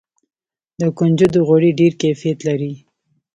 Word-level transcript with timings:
د 0.79 0.81
کنجدو 0.97 1.39
غوړي 1.47 1.71
ډیر 1.79 1.93
کیفیت 2.01 2.39
لري. 2.47 2.73